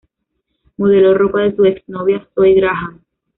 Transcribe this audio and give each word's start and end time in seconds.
Modeló 0.77 1.13
ropa 1.15 1.41
de 1.43 1.55
su 1.55 1.63
ex-novia 1.63 2.27
Zoe 2.33 2.55
Graham. 2.55 3.01